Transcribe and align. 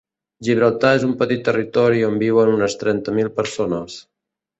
Gibraltar 0.45 0.93
és 0.99 1.03
un 1.07 1.11
petit 1.19 1.43
territori 1.49 2.01
on 2.07 2.17
viuen 2.23 2.49
unes 2.55 2.77
trenta 2.85 3.15
mil 3.19 3.31
persones. 3.41 3.99